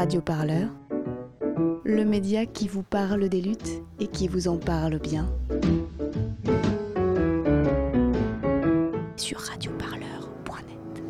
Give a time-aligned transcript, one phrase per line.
[0.00, 0.70] Radio Parleur,
[1.84, 5.30] le média qui vous parle des luttes et qui vous en parle bien.
[9.18, 11.02] Sur radioparleur.net.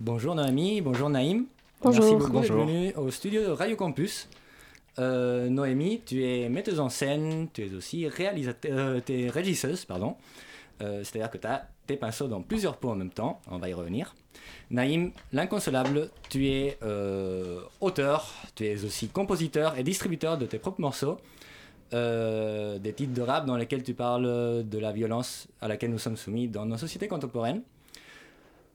[0.00, 1.44] Bonjour Noémie, bonjour Naïm.
[1.82, 2.00] Bonjour.
[2.00, 2.56] Merci beaucoup Bonjour.
[2.56, 4.30] d'être venu au studio de Radio Campus.
[4.98, 9.84] Euh, Noémie, tu es metteuse en scène, tu es aussi réalisateur, euh, tu es régisseuse,
[9.84, 10.16] pardon.
[10.80, 13.68] Euh, C'est-à-dire que tu as tes pinceaux dans plusieurs pots en même temps, on va
[13.68, 14.14] y revenir.
[14.70, 20.80] Naïm, l'inconsolable, tu es euh, auteur, tu es aussi compositeur et distributeur de tes propres
[20.80, 21.18] morceaux,
[21.92, 25.98] euh, des titres de rap dans lesquels tu parles de la violence à laquelle nous
[25.98, 27.62] sommes soumis dans nos sociétés contemporaines,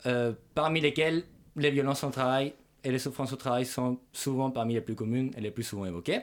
[0.05, 1.23] euh, parmi lesquelles
[1.55, 2.53] les violences au travail
[2.83, 5.85] et les souffrances au travail sont souvent parmi les plus communes et les plus souvent
[5.85, 6.21] évoquées.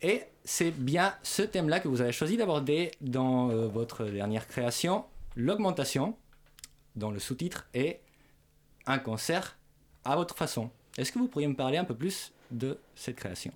[0.00, 5.04] Et c'est bien ce thème-là que vous avez choisi d'aborder dans votre dernière création,
[5.36, 6.16] l'augmentation,
[6.96, 8.00] dont le sous-titre est
[8.86, 9.56] un concert
[10.04, 10.70] à votre façon.
[10.96, 13.52] Est-ce que vous pourriez me parler un peu plus de cette création?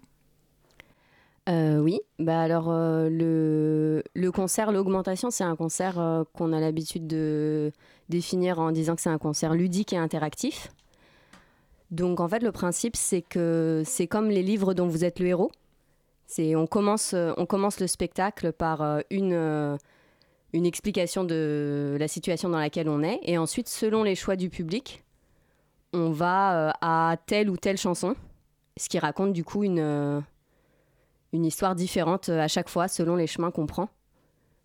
[1.49, 6.61] Euh, oui, bah alors euh, le, le concert, l'augmentation, c'est un concert euh, qu'on a
[6.61, 7.73] l'habitude de
[8.09, 10.69] définir en disant que c'est un concert ludique et interactif.
[11.91, 15.27] Donc en fait, le principe, c'est que c'est comme les livres dont vous êtes le
[15.27, 15.51] héros.
[16.27, 19.77] C'est on commence, on commence le spectacle par une,
[20.53, 24.51] une explication de la situation dans laquelle on est, et ensuite, selon les choix du
[24.51, 25.05] public,
[25.93, 28.15] on va euh, à telle ou telle chanson,
[28.77, 30.21] ce qui raconte du coup une euh,
[31.33, 33.89] une histoire différente euh, à chaque fois selon les chemins qu'on prend.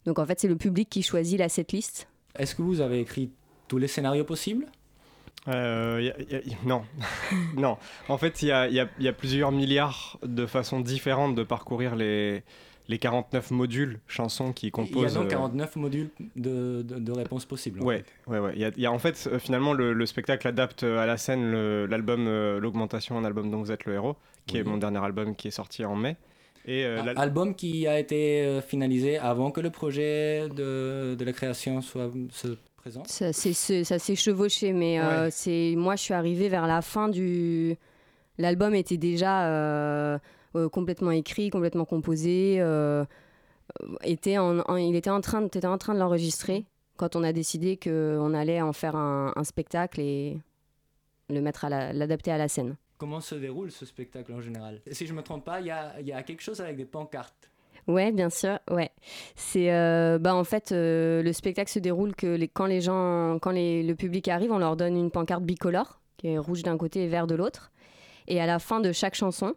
[0.06, 2.08] Donc en fait, c'est le public qui choisit la setlist.
[2.38, 3.31] Est-ce que vous avez écrit
[3.67, 4.66] tous les scénarios possibles?
[5.47, 6.83] Euh, y a- y a- y- non,
[7.56, 7.78] non.
[8.09, 10.80] En fait, il y a, il y a- il y a plusieurs milliards de façons
[10.80, 12.44] différentes de parcourir les,
[12.88, 15.14] les 49 modules chansons qui Il y a composent.
[15.16, 17.81] donc euh, 49 modules de, de- de réponses possibles.
[17.81, 18.52] Ouais, ouais, ouais.
[18.55, 21.00] Il y a, il y a- en fait, euh, finalement, le, le spectacle adapte euh,
[21.00, 21.52] à la scène
[21.86, 25.36] l'album euh, L'Augmentation, un album dont vous êtes le héros, qui est mon dernier album
[25.36, 26.16] qui est sorti en mai.
[26.67, 31.31] Et euh, album qui a été euh, finalisé avant que le projet de, de la
[31.31, 33.07] création soit se présente.
[33.07, 35.31] Ça s'est chevauché, mais euh, Ouais.
[35.31, 37.75] c'est moi je suis arrivée vers la fin du.
[38.38, 40.19] L'album était déjà euh, euh,
[40.69, 42.57] complètement écrit, complètement composé.
[42.59, 43.03] euh,
[43.81, 46.66] euh, était en, en- il était en train, de- t'étais en train de l'enregistrer
[46.97, 50.38] quand on a décidé qu'on allait en faire un, un spectacle et
[51.29, 52.75] le mettre à la- l'adapter à la scène.
[52.97, 54.81] Comment se déroule ce spectacle en général?
[54.91, 56.77] Si je ne me trompe pas, il y a, il y a quelque chose avec
[56.77, 57.49] des pancartes.
[57.87, 58.89] Ouais, bien sûr, ouais.
[59.35, 63.37] C'est euh, bah en fait euh, le spectacle se déroule que les, quand les gens
[63.41, 66.77] quand les- le public arrive, on leur donne une pancarte bicolore qui est rouge d'un
[66.77, 67.72] côté et vert de l'autre.
[68.27, 69.53] Et à la fin de chaque chanson,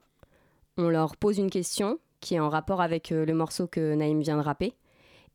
[0.78, 4.20] on leur pose une question qui est en rapport avec euh, le morceau que Naïm
[4.20, 4.74] vient de rapper.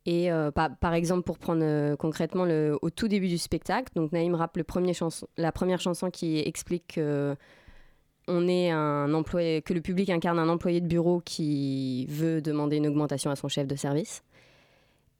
[0.06, 4.12] Et euh, par, exemple, pour prendre euh, concrètement le, au tout début du spectacle, donc
[4.12, 4.92] Naïm rappe le premier
[5.38, 7.36] la première chanson qui explique que
[8.26, 12.76] on est un employé, que le public incarne un employé de bureau qui veut demander
[12.76, 14.22] une augmentation à son chef de service.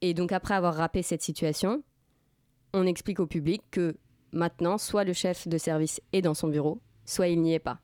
[0.01, 1.83] Et donc après avoir rappé cette situation,
[2.73, 3.95] on explique au public que
[4.31, 7.79] maintenant, soit le chef de service est dans son bureau, soit il n'y est pas.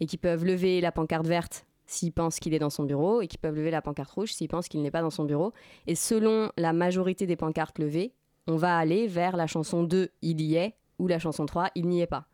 [0.00, 3.26] Et qu'ils peuvent lever la pancarte verte s'ils pensent qu'il est dans son bureau, et
[3.26, 5.52] qu'ils peuvent lever la pancarte rouge s'ils pensent qu'il n'est pas dans son bureau.
[5.86, 8.14] Et selon la majorité des pancartes levées,
[8.46, 11.88] on va aller vers la chanson 2, il y est, ou la chanson 3, il
[11.88, 12.26] n'y est pas.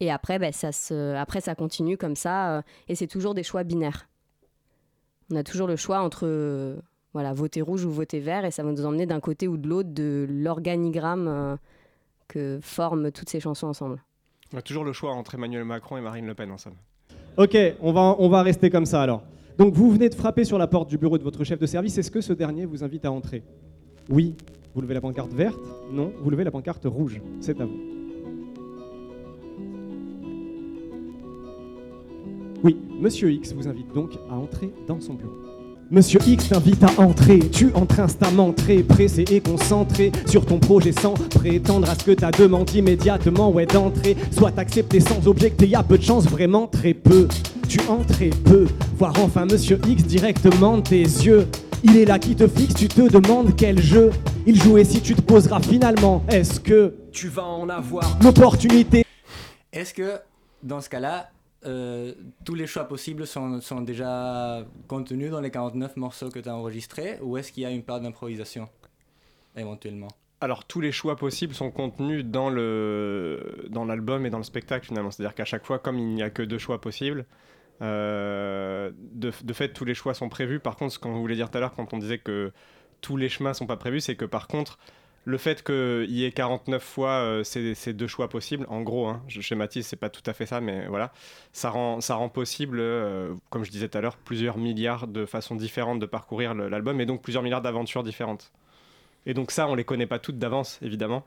[0.00, 0.70] Et après, ben, ça,
[1.20, 4.08] après, ça continue comme ça, euh, et c'est toujours des choix binaires.
[5.30, 6.76] On a toujours le choix entre euh,
[7.12, 9.68] voilà, voter rouge ou voter vert, et ça va nous emmener d'un côté ou de
[9.68, 11.56] l'autre de l'organigramme euh,
[12.28, 14.02] que forment toutes ces chansons ensemble.
[14.52, 16.76] On a toujours le choix entre Emmanuel Macron et Marine Le Pen, en somme.
[17.36, 19.22] Ok, on va, on va rester comme ça alors.
[19.58, 21.96] Donc vous venez de frapper sur la porte du bureau de votre chef de service.
[21.98, 23.42] Est-ce que ce dernier vous invite à entrer?
[24.08, 24.36] Oui,
[24.74, 25.58] vous levez la pancarte verte?
[25.90, 27.20] Non, vous levez la pancarte rouge.
[27.40, 27.78] C'est à vous.
[32.62, 35.45] Oui, Monsieur X vous invite donc à entrer dans son bureau.
[35.88, 40.90] Monsieur X t'invite à entrer, tu entres instamment très pressé et concentré sur ton projet
[40.90, 45.76] sans prétendre à ce que t'as demandé immédiatement, ouais d'entrer, soit accepté sans objecter, y
[45.76, 47.28] a peu de chance, vraiment très peu.
[47.68, 48.66] Tu entres très peu,
[48.96, 51.46] voir enfin Monsieur X directement de tes yeux.
[51.84, 54.10] Il est là qui te fixe, tu te demandes quel jeu
[54.44, 58.18] il joue et si tu te poseras finalement, est-ce que tu vas en avoir.
[58.24, 59.04] l'opportunité
[59.72, 60.18] Est-ce que
[60.64, 61.28] dans ce cas-là,
[61.66, 62.14] euh,
[62.44, 67.18] tous les choix possibles sont, déjà contenus dans les 49 morceaux que tu as enregistrés
[67.20, 68.68] ou est-ce qu'il y a une part d'improvisation
[69.56, 70.08] éventuellement?
[70.40, 74.86] Alors tous les choix possibles sont contenus dans le dans l'album et dans le spectacle
[74.86, 75.10] finalement.
[75.10, 77.24] C'est-à-dire qu'à chaque fois, comme il n'y a que deux choix possibles,
[77.82, 80.60] euh, de, fait tous les choix sont prévus.
[80.60, 82.52] Par contre, ce qu'on voulait dire tout à l'heure quand on disait que
[83.00, 84.78] tous les chemins sont pas prévus, c'est que par contre
[85.26, 89.22] le fait qu'il y ait 49 fois euh, ces, deux choix possibles, en gros, hein,
[89.26, 91.12] je schématise, c'est pas tout à fait ça, mais voilà,
[91.52, 95.98] ça rend, possible, euh, comme je disais tout à l'heure, plusieurs milliards de façons différentes
[95.98, 98.52] de parcourir l'album et donc plusieurs milliards d'aventures différentes.
[99.26, 101.24] Et donc ça, on les connaît pas toutes d'avance, évidemment.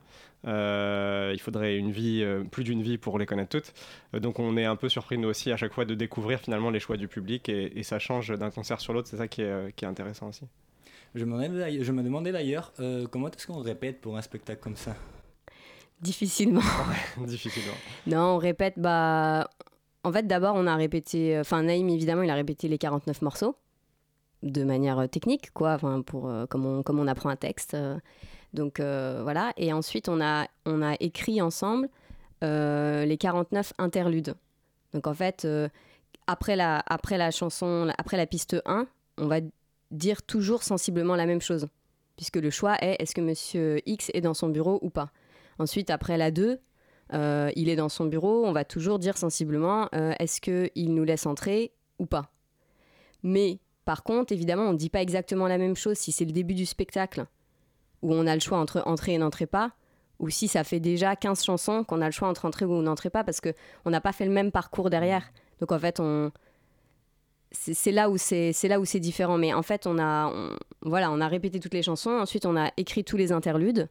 [0.47, 3.73] Euh, il faudrait une vie, plus d'une vie pour les connaître toutes.
[4.13, 6.79] Donc on est un peu surpris nous aussi à chaque fois de découvrir finalement les
[6.79, 9.09] choix du public et, ça change d'un concert sur l'autre.
[9.09, 10.45] C'est ça qui est, qui est intéressant aussi.
[11.15, 14.21] Je me demandais d'ailleurs- je me demandais d'ailleurs euh, comment est-ce qu'on répète pour un
[14.21, 14.95] spectacle comme ça?
[16.01, 16.61] Difficilement.
[17.17, 17.73] Difficilement.
[18.07, 19.49] Non, on répète, bah.
[20.05, 21.37] En fait, d'abord, on a répété.
[21.39, 23.55] Enfin, Naïm, évidemment, il a répété les 49 morceaux
[24.43, 27.73] de manière euh, technique, quoi, enfin, pour, euh, comme, on, comme on apprend un texte.
[27.73, 27.97] euh.
[28.53, 29.51] donc, euh, voilà.
[29.57, 31.89] Et ensuite, on a, on a écrit ensemble
[32.45, 34.35] euh, les 49 interludes.
[34.93, 35.67] Donc, en fait, euh,
[36.27, 39.39] après, la, après la chanson, après la piste 1, on va
[39.91, 41.67] dire toujours sensiblement la même chose.
[42.15, 45.11] Puisque le choix est est-ce que monsieur X est dans son bureau ou pas
[45.57, 46.59] Ensuite, après la 2,
[47.13, 51.03] euh, il est dans son bureau, on va toujours dire sensiblement euh, est-ce qu'il nous
[51.03, 52.31] laisse entrer ou pas.
[53.23, 56.31] Mais par contre, évidemment, on ne dit pas exactement la même chose si c'est le
[56.31, 57.25] début du spectacle
[58.01, 59.73] où on a le choix entre entrer et n'entrer pas,
[60.19, 63.09] ou si ça fait déjà 15 chansons qu'on a le choix entre entrer ou n'entrer
[63.09, 65.31] pas parce qu'on n'a pas fait le même parcours derrière.
[65.59, 66.31] Donc en fait, on
[67.51, 69.37] c'est là où c'est là où c'est différent.
[69.37, 70.31] Mais en fait on a
[70.81, 73.89] voilà on a répété toutes les chansons ensuite on a écrit tous les interludes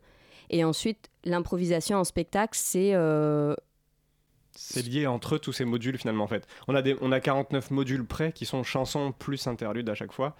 [0.50, 3.54] et ensuite l'improvisation en spectacle c'est euh,
[4.60, 6.46] C'est lié entre tous ces modules finalement en fait.
[6.66, 10.34] On a, on a 49 modules prêts qui sont chansons plus interludes à chaque fois.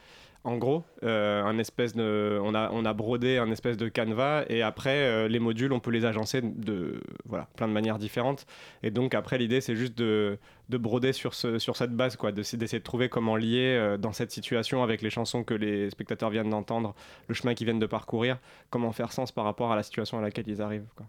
[0.45, 4.45] En gros, euh, un espèce de, on, a, on a brodé un espèce de canevas
[4.49, 8.47] et après euh, les modules on peut les agencer de voilà, plein de manières différentes.
[8.85, 10.39] Et donc après l'idée c'est juste de,
[10.69, 13.97] de broder sur, ce, sur cette base, quoi, de- d'essayer de trouver comment lier euh,
[13.99, 16.95] dans cette situation avec les chansons que les spectateurs viennent d'entendre,
[17.27, 18.39] le chemin qu'ils viennent de parcourir,
[18.71, 20.87] comment faire sens par rapport à la situation à laquelle ils arrivent.
[20.97, 21.07] Quoi.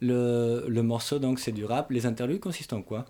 [0.00, 1.90] Le, morceau, donc, c'est du rap.
[1.90, 3.06] Les interludes consistent en quoi?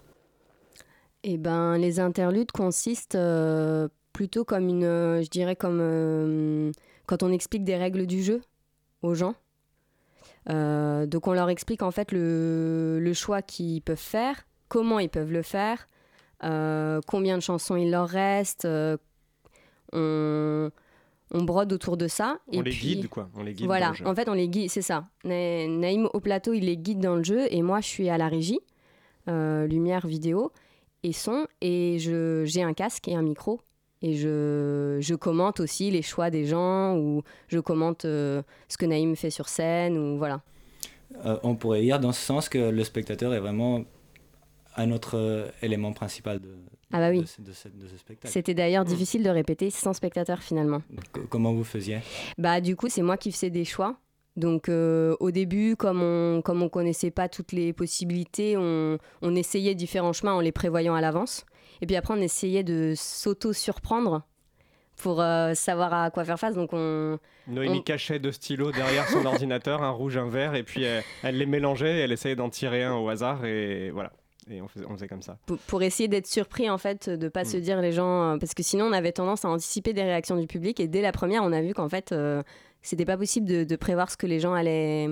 [1.23, 6.73] Eh ben, les interludes consistent euh, plutôt comme une, euh, je dirais comme euh,
[7.07, 8.41] quand on explique des règles du jeu
[9.03, 9.35] aux gens.
[10.47, 15.33] Donc on leur explique en fait le, le choix qu'ils peuvent faire, comment ils peuvent
[15.33, 15.87] le faire,
[16.41, 18.67] combien de chansons il leur reste.
[19.93, 20.71] on,
[21.33, 22.39] on brode autour de ça.
[22.49, 23.29] On et les puis- guide, quoi.
[23.35, 24.07] On les guide dans voilà, le jeu.
[24.07, 25.07] en fait, on les guide, c'est ça.
[25.25, 28.19] Na- Naïm au plateau, il les guide dans le jeu et moi, je suis à
[28.19, 28.61] la régie,
[29.29, 30.53] euh, lumière, vidéo
[31.03, 31.47] et son.
[31.61, 33.61] Et je, j'ai un casque et un micro.
[34.03, 38.87] Et je, je commente aussi les choix des gens ou je commente euh, ce que
[38.87, 40.41] Naïm fait sur scène ou voilà.
[41.27, 43.85] Euh, On pourrait dire dans ce sens que le spectateur est vraiment
[44.77, 46.49] un autre euh, élément principal de,
[46.93, 47.21] Ah bah oui.
[47.21, 48.33] de, ce, de ce- de ce spectacle.
[48.33, 50.83] C'était d'ailleurs difficile de répéter sans spectateur finalement.
[51.15, 51.99] C- Comment vous faisiez?
[52.39, 53.97] Bah du coup, c'est moi qui faisais des choix.
[54.37, 59.35] Donc euh, au début, comme on comme on connaissait pas toutes les possibilités, on, on
[59.35, 61.45] essayait différents chemins en les prévoyant à l'avance.
[61.81, 64.23] Et puis après, on essayait de s'auto-surprendre
[64.97, 66.55] pour euh, savoir à quoi faire face.
[66.55, 70.63] Donc on Noémie On- cachait deux stylos derrière son ordinateur, un rouge, un vert, et
[70.63, 74.13] puis elle, elle les mélangeait, et elle essayait d'en tirer un au hasard, et voilà.
[74.51, 75.39] Et on faisait, on faisait comme ça.
[75.47, 77.47] pour, pour essayer d'être surpris en fait, de pas Mm.
[77.47, 80.37] se dire les gens, euh, parce que sinon on avait tendance à anticiper des réactions
[80.37, 80.81] du public.
[80.81, 82.43] Et dès la première, on a vu qu'en fait, euh,
[82.83, 85.09] c'était pas possible de, de prévoir ce que les gens allaient.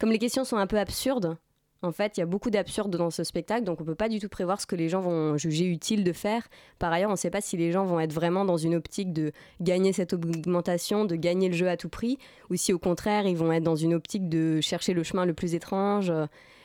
[0.00, 1.36] Comme les questions sont un peu absurdes.
[1.82, 4.18] En fait, il y a beaucoup d'absurdes dans ce spectacle, donc on peut pas du
[4.18, 6.48] tout prévoir ce que les gens vont juger utile de faire.
[6.78, 9.12] Par ailleurs, on ne sait pas si les gens vont être vraiment dans une optique
[9.12, 12.16] de gagner cette augmentation, de gagner le jeu à tout prix,
[12.48, 15.34] ou si au contraire, ils vont être dans une optique de chercher le chemin le
[15.34, 16.24] plus étrange, euh,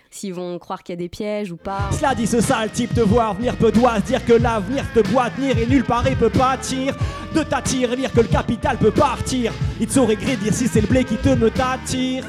[0.10, 1.90] s'ils vont croire qu'il y a des pièges ou pas.
[1.92, 5.00] Cela dit, ce sale type te voir venir peut doit se dire que l'avenir te
[5.12, 6.96] doit tenir et nulle part il peut pâtir
[7.36, 9.52] de t'attirer, dire que le capital peut partir.
[9.80, 12.26] Il te saurait gré dire si c'est le blé qui te me t'attire.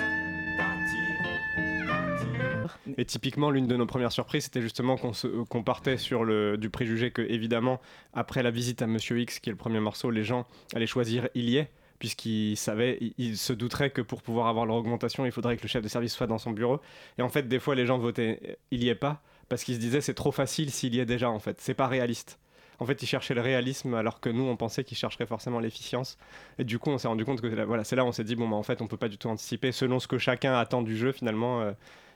[2.99, 6.58] Et typiquement, l'une de nos premières surprises, c'était justement qu'on se- qu'on partait sur le,
[6.58, 7.80] du préjugé que, évidemment,
[8.12, 10.44] après la visite à Monsieur X, qui est le premier morceau, les gens
[10.75, 11.70] allaient choisir Il y est,
[12.00, 15.62] puisqu'ils savaient, ils, ils se douteraient que pour pouvoir avoir leur augmentation, il faudrait que
[15.62, 16.80] le chef de service soit dans son bureau.
[17.19, 19.76] Et en fait, des fois, les gens votaient euh, Il y est pas, parce qu'ils
[19.76, 21.61] se disaient c'est trop facile s'il y est déjà, en fait.
[21.61, 22.40] C'est pas réaliste.
[22.80, 26.16] En fait, ils cherchaient le réalisme alors que nous, on pensait qu'ils chercheraient forcément l'efficience.
[26.59, 28.25] Et du coup, on s'est rendu compte que là, voilà, c'est là où on s'est
[28.25, 29.71] dit bon, bah, en fait, on peut pas du tout anticiper.
[29.71, 31.73] Selon ce que chacun attend du jeu, finalement, euh,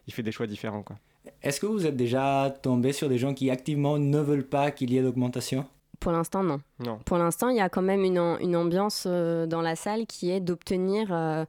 [0.07, 0.83] il fait des choix différents.
[0.83, 0.97] Quoi.
[1.43, 4.91] Est-ce que vous êtes déjà tombé sur des gens qui activement ne veulent pas qu'il
[4.91, 5.67] y ait d'augmentation?
[6.05, 6.61] Pour l'instant, non.
[6.81, 6.99] Non.
[7.07, 10.07] Pour l'instant, il y a quand même une, am- une ambiance euh, dans la salle
[10.07, 11.45] qui est d'obtenir euh,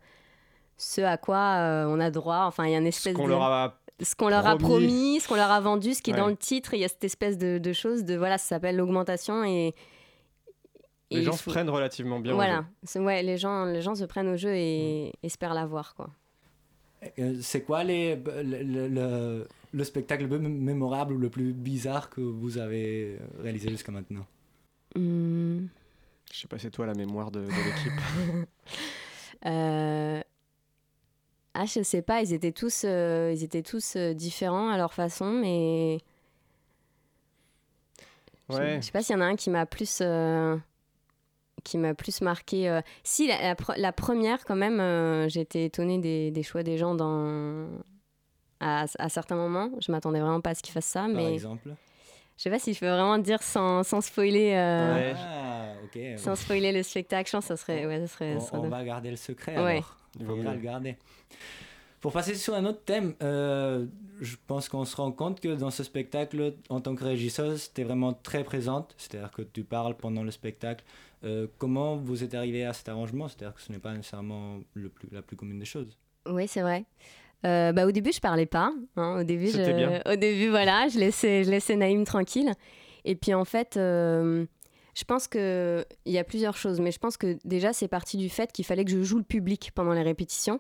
[0.78, 2.46] ce à quoi euh, on a droit.
[2.48, 3.30] Enfin, il y a une Ce espèce qu'on de...
[3.32, 5.20] leur a ce qu'on leur a promis.
[5.22, 6.74] ce qu'on leur a vendu, ce qui est dans le titre.
[6.74, 9.74] Il y a cette espèce de, de chose de voilà, ça s'appelle l'augmentation et
[11.12, 12.32] Les gens se prennent relativement bien.
[12.34, 13.02] au Voilà, jeu.
[13.02, 15.26] Ouais, les gens, les gens se prennent au jeu et Mm.
[15.26, 16.10] espèrent l'avoir, quoi.
[17.42, 22.10] C'est quoi les, le, le- le- le spectacle le plus mémorable ou le plus bizarre
[22.10, 24.26] que vous avez réalisé jusqu'à maintenant?
[24.96, 25.66] Hmm,
[26.32, 28.02] Je sais pas, c'est toi la mémoire de, de l'équipe.
[29.46, 30.22] euh,
[31.54, 34.94] Ah, je sais pas, ils étaient tous, euh, ils étaient tous euh, différents à leur
[34.94, 36.00] façon, mais
[38.50, 38.78] je- Ouais.
[38.82, 40.58] je sais pas s'il y en a un qui m'a plus, euh,
[41.64, 42.70] qui m'a plus marqué.
[42.70, 42.82] euh.
[43.04, 46.78] Si la, la pre- la première, quand même, euh, été étonnée des, des choix des
[46.78, 47.68] gens dans
[48.62, 49.70] à, à certains moments.
[49.82, 51.74] Je m'attendais vraiment pas à ce qu'ils fassent ça, Par mais exemple
[52.38, 54.54] je sais pas si je peux vraiment dire sans, sans spoiler.
[54.54, 55.14] euh, Ouais.
[55.18, 56.18] Ah.
[56.18, 57.86] Sans spoiler le spectacle, je pense que ça serait.
[57.86, 59.72] Ouais, ça serait, On, ça on doit- va garder le secret Ouais.
[59.78, 59.98] alors.
[60.20, 60.44] Il mieux.
[60.44, 60.98] le garder.
[62.02, 63.86] Pour passer sur un autre thème, euh,
[64.22, 67.82] je pense qu'on se rend compte que dans ce spectacle, en tant que régisseuse, tu
[67.82, 70.84] es vraiment très présente, c'est-à-dire que tu parles pendant le spectacle.
[71.24, 73.28] Euh, comment vous êtes arrivé à cet arrangement?
[73.28, 75.98] C'est-à-dire que ce n'est pas nécessairement le plus, la plus commune des choses.
[76.28, 76.86] Oui, c'est vrai.
[77.46, 78.72] Euh, bah, au début, je parlais pas.
[78.96, 79.20] hein.
[79.20, 79.72] Au début, je...
[79.72, 80.02] bien.
[80.06, 82.54] au début, voilà, je laissais, je laissais Naïm tranquille.
[83.04, 84.46] Et puis en fait, euh,
[84.96, 88.18] je pense que il y a plusieurs choses, mais je pense que déjà c'est parti
[88.18, 90.60] du fait qu'il fallait que je joue le public pendant les répétitions,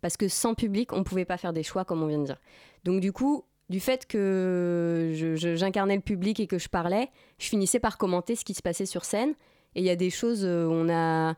[0.00, 2.40] parce que sans public, on pouvait pas faire des choix comme on vient de dire.
[2.84, 5.10] Donc du coup, du fait que
[5.56, 8.86] j'incarnais le public et que je parlais, je finissais par commenter ce qui se passait
[8.86, 9.34] sur scène.
[9.74, 11.34] Et il y a des choses euh, où on a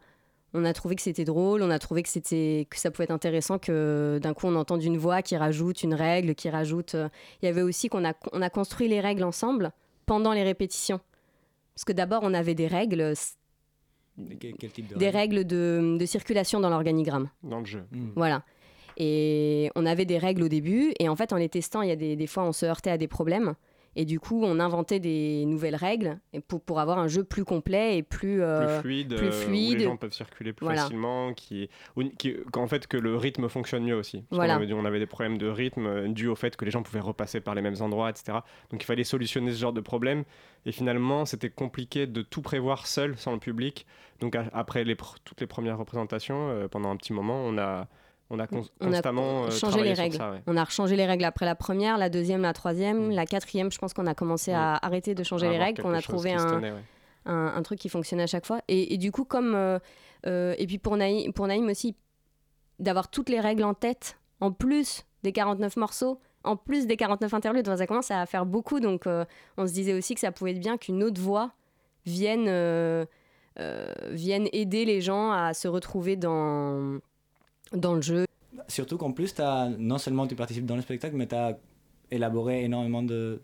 [0.57, 3.11] on a trouvé que c'était drôle, on a trouvé que c'était que ça pouvait être
[3.11, 6.95] intéressant que d'un coup on entende une voix qui rajoute une règle, qui rajoute.
[6.95, 7.09] euh,
[7.43, 9.73] Il y avait aussi qu'on a on a construit les règles ensemble
[10.07, 11.01] pendant les répétitions.
[11.75, 13.13] Parce que d'abord on avait des règles,
[14.41, 17.29] quel type de des règles de, de circulation dans l'organigramme.
[17.43, 17.85] Dans le jeu.
[17.93, 18.11] Hmm.
[18.17, 18.43] Voilà.
[18.97, 21.93] Et on avait des règles au début, et en fait, en les testant, il y
[21.93, 23.55] a des, des fois, on se heurtait à des problèmes.
[23.99, 27.97] Et du coup, on inventait des nouvelles règles pour, pour avoir un jeu plus complet
[27.97, 28.43] et plus.
[28.43, 29.79] euh, plus fluide, plus euh, où fluide.
[29.79, 30.83] les gens peuvent circuler plus Voilà.
[30.83, 31.71] facilement, qui,
[32.53, 34.19] qu'en fait que le rythme fonctionne mieux aussi.
[34.29, 34.57] Parce Voilà.
[34.57, 36.83] qu'on avait, on avait des problèmes de rythme euh, dus au fait que les gens
[36.83, 38.39] pouvaient repasser par les mêmes endroits, etc.
[38.71, 40.25] Donc il fallait solutionner ce genre de problème.
[40.67, 43.87] Et finalement, c'était compliqué de tout prévoir seul, sans le public.
[44.21, 47.89] Donc a- après les toutes les premières représentations, euh, pendant un petit moment, on a,
[48.31, 50.17] on a cons- On a constamment euh, changé les règles.
[50.17, 50.43] ça, ouais.
[50.47, 53.11] On a rechangé les règles après la première, la deuxième, la troisième, Mm.
[53.13, 53.71] la quatrième.
[53.73, 56.45] Je pense qu'on a commencé à arrêter de changer les règles, qu'on a trouvé un,
[56.45, 56.83] tenait, ouais.
[57.27, 58.61] un, un truc qui fonctionnait à chaque fois.
[58.69, 59.55] Et, et du coup, comme.
[59.55, 59.79] euh,
[60.27, 61.95] euh, et puis pour Naïm, pour Naïm aussi,
[62.81, 67.33] d'avoir toutes les règles en tête, en plus des 49 morceaux, en plus des 49
[67.35, 68.81] interludes, ça commence à faire beaucoup.
[68.81, 69.25] Donc euh,
[69.57, 71.53] on se disait aussi que ça pouvait être bien qu'une autre voix
[72.07, 72.49] vienne,
[74.11, 76.99] vienne aider les gens à se retrouver dans,
[77.73, 78.25] dans le jeu.
[78.69, 81.57] Surtout qu'en plus, as, non seulement tu participes dans le spectacle, mais tu as
[82.11, 83.41] élaboré énormément de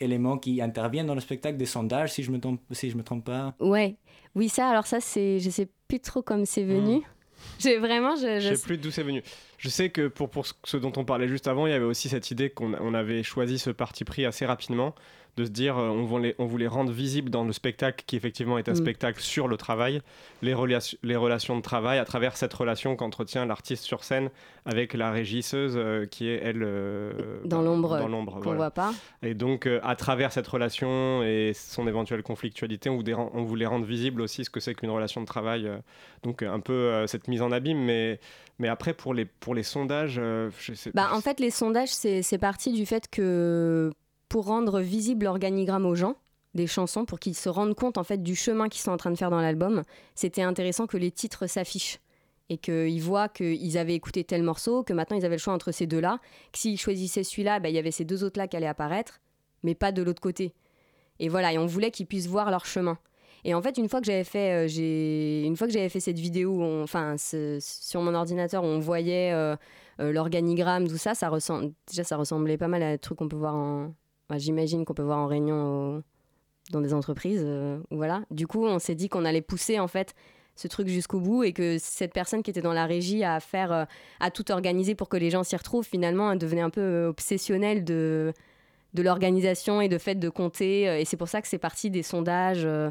[0.00, 3.02] éléments qui interviennent dans le spectacle, des sondages, si je me trompe, si je me
[3.02, 3.54] trompe pas.
[3.60, 3.96] Ouais,
[4.34, 5.38] oui, ça, alors ça, c'est.
[5.38, 7.02] Je sais plus trop comme c'est venu.
[7.58, 8.16] J'ai vraiment.
[8.16, 9.22] Je, Je je- sais plus d'où c'est venu.
[9.58, 11.84] Je sais que pour, pour ce- ce dont on parlait juste avant, il y avait
[11.84, 14.94] aussi cette idée qu'on on avait choisi ce parti pris assez rapidement,
[15.36, 18.58] de se dire euh, on, voulait, on voulait rendre visible dans le spectacle, qui effectivement
[18.58, 18.76] est un Mm.
[18.76, 20.02] spectacle sur le travail,
[20.42, 24.30] les, relations les relations de travail à travers cette relation qu'entretient l'artiste sur scène
[24.66, 27.12] avec la régisseuse euh, qui est elle euh,
[27.44, 28.56] Dans bah, l'ombre, dans l'ombre, qu'on voilà.
[28.56, 28.92] voit pas.
[29.22, 33.66] Et donc, euh, à travers cette relation et son éventuelle conflictualité, on voulait, on voulait
[33.66, 35.70] rendre visible aussi ce que c'est qu'une relation de travail.
[36.22, 37.78] donc, un peu cette mise en abîme.
[37.78, 38.18] Mais,
[38.58, 41.90] mais après, pour les, pour les sondages, euh, je sais Bah, en fait, les sondages,
[41.90, 43.90] c'est parti du fait que
[44.34, 46.16] pour rendre visible l'organigramme aux gens
[46.54, 49.12] des chansons, pour qu'ils se rendent compte en fait du chemin qu'ils sont en train
[49.12, 49.84] de faire dans l'album,
[50.16, 52.00] c'était intéressant que les titres s'affichent
[52.48, 55.70] et qu'ils voient qu'ils avaient écouté tel morceau, que maintenant ils avaient le choix entre
[55.70, 56.18] ces deux-là,
[56.50, 59.20] que s'ils choisissaient celui-là, bah, il y avait ces deux autres-là qui allaient apparaître,
[59.62, 60.52] mais pas de l'autre côté.
[61.20, 62.98] Et voilà, et on voulait qu'ils puissent voir leur chemin.
[63.44, 68.14] Et en fait, une fois que j'avais fait, euh, fait cette vidéo, enfin, sur mon
[68.16, 69.54] ordinateur, on voyait euh,
[70.00, 71.12] euh, l'organigramme, tout ça,
[71.86, 73.94] déjà, ça ressemblait pas mal à des trucs qu'on peut voir en,
[74.28, 76.02] enfin, j'imagine qu'on peut voir en réunion au-
[76.70, 78.22] dans des entreprises, euh, voilà.
[78.30, 80.14] Du coup, on s'est dit qu'on allait pousser en fait
[80.56, 83.72] ce truc jusqu'au bout et que cette personne qui était dans la régie à faire,
[83.72, 83.84] euh,
[84.20, 87.08] à tout organiser pour que les gens s'y retrouvent, finalement, elle devenait un peu euh,
[87.08, 88.32] obsessionnelle de
[88.94, 90.88] de l'organisation et de fait de compter.
[90.88, 92.64] euh, Et c'est pour ça que c'est parti des sondages.
[92.64, 92.90] euh,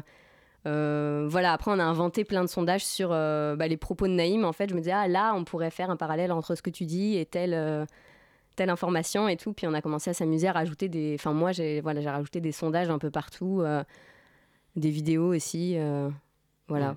[0.66, 4.12] euh, voilà, après on a inventé plein de sondages sur euh, bah, les propos de
[4.12, 4.44] Naïm.
[4.44, 6.70] En fait, je me disais, ah là, on pourrait faire un parallèle entre ce que
[6.70, 7.86] tu dis et euh,
[8.56, 9.52] telle information et tout.
[9.52, 11.16] Puis on a commencé à s'amuser à rajouter des.
[11.18, 13.82] Enfin, moi, j'ai voilà, j'ai rajouté des sondages un peu partout, euh,
[14.76, 15.74] des vidéos aussi.
[15.76, 16.10] euh,
[16.68, 16.96] voilà.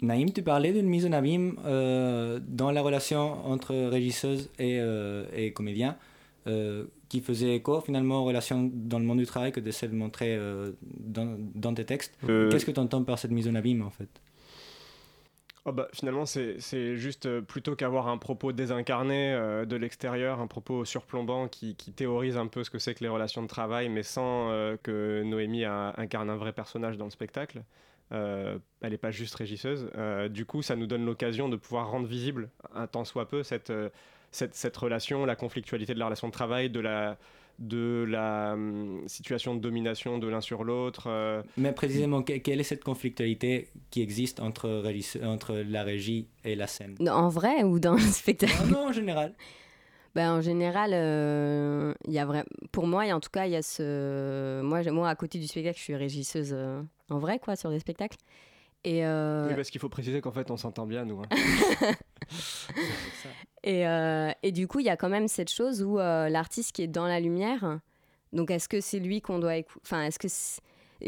[0.00, 5.26] Naïm, tu parlais d'une mise en abîme euh, dans la relation entre régisseuse et, euh,
[5.34, 5.96] et comédien.
[7.08, 9.94] qui faisait écho finalement aux relations dans le monde du travail que tu essaies de
[9.94, 10.36] montrer
[10.98, 12.16] dans, dans, tes textes.
[12.26, 14.08] Qu'est-ce que tu entends par cette mise en abîme en fait?
[15.64, 20.48] Oh bah, finalement, c'est juste euh, plutôt qu'avoir un propos désincarné euh, de l'extérieur, un
[20.48, 23.88] propos surplombant qui, qui, théorise un peu ce que c'est que les relations de travail,
[23.88, 27.62] mais sans euh, que Noémie incarne un vrai personnage dans le spectacle.
[28.10, 29.88] elle n'est pas juste régisseuse.
[30.30, 33.72] du coup, ça nous donne l'occasion de pouvoir rendre visible, un tant soit peu, cette,
[34.32, 37.16] cette, cette relation, la conflictualité de la relation de travail, de la,
[37.58, 41.04] de la hum, situation de domination de l'un sur l'autre.
[41.06, 41.42] Euh.
[41.56, 44.82] Mais précisément, quelle est cette conflictualité qui existe entre,
[45.24, 46.96] entre la régie et la scène?
[47.08, 48.54] En vrai ou dans le spectacle?
[48.70, 49.34] Non, en général.
[50.14, 52.44] Ben, en général, euh, y a vrai...
[52.70, 54.60] pour moi, en tout cas, il y a ce.
[54.62, 57.78] Moi, moi, à côté du spectacle, je suis régisseuse euh, en vrai, quoi, sur des
[57.78, 58.18] spectacles.
[58.84, 61.22] Et euh, Oui, parce qu'il faut préciser qu'en fait, on s'entend bien, nous.
[61.22, 61.28] Hein.
[63.62, 66.72] et, euh, et, du coup, il y a quand même cette chose où euh, l'artiste
[66.72, 67.80] qui est dans la lumière,
[68.32, 70.26] donc est-ce que c'est lui qu'on doit écouter Enfin, est-ce que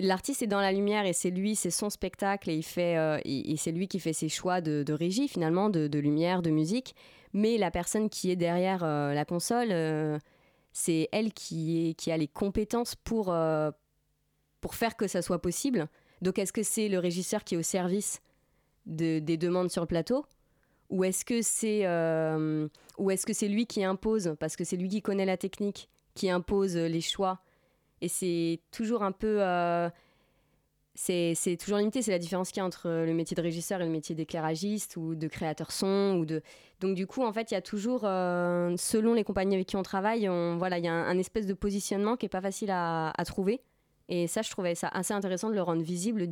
[0.00, 3.56] l'artiste est dans la lumière et c'est lui, c'est son spectacle et, il fait, et,
[3.56, 6.94] c'est lui qui fait ses choix de, de régie, finalement, de, de, lumière, de musique.
[7.32, 10.20] Mais la personne qui est derrière la console,
[10.72, 13.34] c'est elle qui, est, qui a les compétences pour,
[14.60, 15.88] pour faire que ça soit possible.
[16.24, 18.22] Donc est-ce que c'est le régisseur qui est au service
[18.86, 20.24] des demandes sur le plateau?
[20.88, 22.66] Ou est-ce que c'est euh,
[23.10, 27.02] est-ce lui qui impose parce que c'est lui qui connaît la technique qui impose les
[27.02, 27.40] choix?
[28.00, 29.90] Et c'est toujours un peu euh,
[30.94, 33.84] c'est toujours limité c'est la différence qu'il y a entre le métier de régisseur et
[33.84, 36.40] le métier d'éclairagiste ou de créateur son ou de
[36.80, 39.76] donc du coup en fait il y a toujours euh, selon les compagnies avec qui
[39.76, 40.26] on travaille
[40.56, 43.60] voilà il y a un, espèce de positionnement qui est pas facile à trouver
[44.08, 46.28] et ça, je trouvais ça assez intéressant de le rendre visible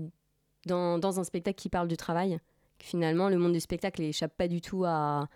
[0.67, 2.39] dans, dans un spectacle qui parle du travail.
[2.79, 5.29] Finalement, le monde du spectacle n'échappe pas du tout à,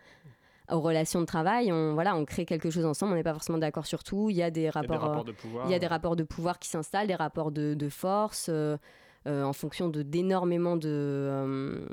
[0.71, 1.73] aux relations de travail.
[1.73, 4.31] On, voilà, on crée quelque chose ensemble, on n'est pas forcément d'accord sur tout.
[4.31, 5.66] Il y a des rapports, de pouvoir.
[5.66, 8.76] Il y a des rapports de pouvoir qui s'installent, des rapports de, de force, euh,
[9.26, 11.87] euh, en fonction d'énormément de, euh,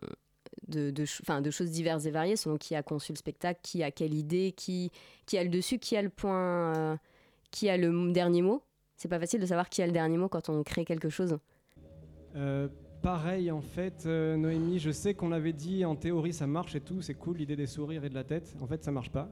[0.67, 3.91] de, de, de, choses diverses et variées, selon qui a conçu le spectacle, qui a
[3.91, 4.91] quelle idée, qui,
[5.25, 6.99] qui a le dessus, qui a le point,
[7.51, 8.63] qui a le dernier mot
[8.95, 11.37] c'est pas facile de savoir qui a le dernier mot quand on crée quelque chose.
[12.35, 12.67] Euh,
[13.01, 16.81] pareil en fait, euh, Noémie, je sais qu'on avait dit en théorie ça marche et
[16.81, 18.55] tout, c'est cool l'idée des sourires et de la tête.
[18.61, 19.29] En fait, ça marche pas.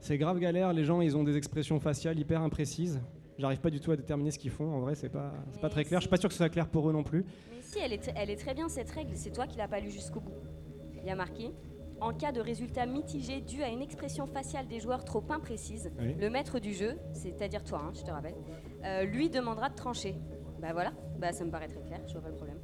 [0.00, 3.00] C'est grave galère, les gens ils ont des expressions faciales hyper imprécises.
[3.38, 4.72] J'arrive pas du tout à déterminer ce qu'ils font.
[4.72, 6.00] En vrai, c'est pas, c'est pas très clair.
[6.00, 7.24] Je suis pas sûr que ce soit clair pour eux non plus.
[7.50, 9.12] Mais si, elle est, elle est très bien cette règle.
[9.14, 10.32] C'est toi qui l'as pas lu jusqu'au bout.
[11.02, 11.50] Il y a marqué
[12.00, 16.28] en cas de résultat mitigé dû à une expression faciale des joueurs trop imprécise, le
[16.28, 18.34] maître du jeu, c'est-à-dire toi, hein, je te rappelle,
[18.84, 20.14] euh, lui demandera de trancher.
[20.60, 22.58] Bah voilà, bah ça me paraît très clair, je vois pas le problème.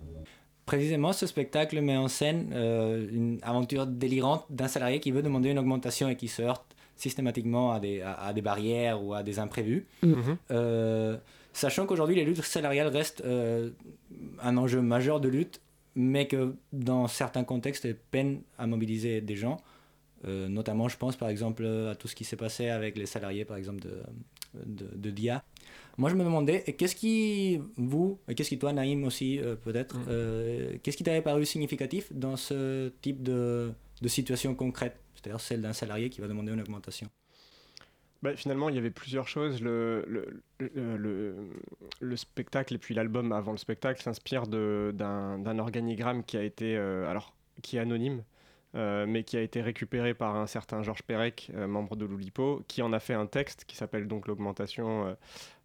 [0.64, 5.50] Précisément, ce spectacle met en scène euh, une aventure délirante d'un salarié qui veut demander
[5.50, 9.38] une augmentation et qui se heurte systématiquement à des, à, des barrières ou à des
[9.38, 9.86] imprévus.
[10.02, 10.36] Mhm.
[10.52, 11.16] Euh,
[11.52, 15.60] sachant qu'aujourd'hui, les luttes salariales restent un enjeu majeur de lutte
[15.94, 19.58] mais que dans certains contextes, elle peine à mobiliser des gens.
[20.24, 23.44] Euh, notamment, je pense par exemple à tout ce qui s'est passé avec les salariés,
[23.44, 25.42] par exemple, de, de, DIA.
[25.98, 29.98] Moi, je me demandais, qu'est-ce qui, vous, et qu'est-ce qui toi, Naïm aussi, euh, peut-être,
[29.98, 30.04] mm.
[30.08, 35.60] euh, qu'est-ce qui t'avait paru significatif dans ce type de, de situation concrète, c'est-à-dire celle
[35.60, 37.08] d'un salarié qui va demander une augmentation
[38.22, 39.60] bah, finalement, il y avait plusieurs choses.
[39.60, 40.42] Le, le,
[40.74, 41.34] le,
[42.00, 47.10] le spectacle et puis l'album avant le spectacle s'inspire d'un organigramme qui a été, euh,
[47.10, 48.22] alors, qui est anonyme,
[48.74, 52.62] euh, mais qui a été récupéré par un certain Georges Perec, euh, membre de l'Oulipo,
[52.68, 55.16] qui en a fait un texte qui s'appelle donc l'augmentation,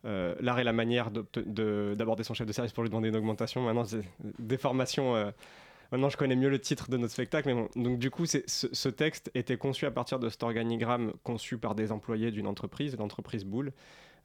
[0.04, 3.62] l'art et la manière d'aborder son chef de service pour lui demander une augmentation.
[3.62, 4.04] Maintenant, c'est
[4.39, 5.32] des formations
[5.91, 9.32] Maintenant, je connais mieux le titre de notre spectacle, mais donc du coup, ce, texte
[9.36, 13.71] était conçu à partir de cet organigramme conçu par des employés d'une entreprise, l'entreprise Boule.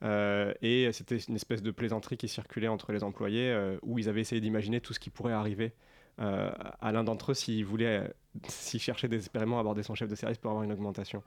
[0.02, 4.08] Euh, et c'était une espèce de plaisanterie qui circulait entre les employés euh, où ils
[4.08, 5.72] avaient essayé d'imaginer tout ce qui pourrait arriver
[6.20, 8.12] euh, à l'un d'entre eux s'il voulait,
[8.48, 11.22] s'il cherchait désespérément à aborder son chef de service pour avoir une augmentation.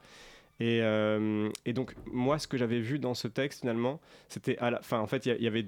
[0.58, 0.80] Et,
[1.74, 5.42] donc, moi, ce que j'avais vu dans ce texte, finalement, c'était à en fait, il
[5.42, 5.66] y, avait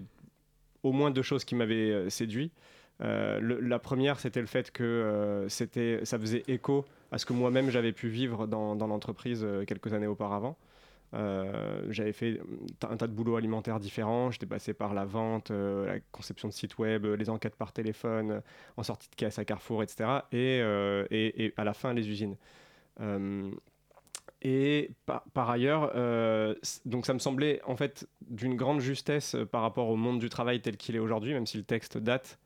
[0.83, 2.53] au moins deux choses qui m'avaient séduit.
[3.03, 7.33] Euh, la première, c'était le fait que euh, c'était, ça faisait écho à ce que
[7.33, 10.57] moi-même j'avais pu vivre dans, l'entreprise euh, quelques années auparavant.
[11.13, 12.41] j'avais fait
[12.83, 14.31] un tas de boulots alimentaires différents.
[14.31, 18.43] J'étais passé par la vente, la conception de sites web, les enquêtes par téléphone,
[18.77, 20.21] en sortie de caisse à Carrefour, etc.
[20.33, 22.37] Et, à la fin, les usines.
[24.43, 25.95] et par, par ailleurs,
[26.85, 30.61] donc ça me semblait en fait d'une grande justesse par rapport au monde du travail
[30.61, 32.39] tel qu'il est aujourd'hui, même si le texte date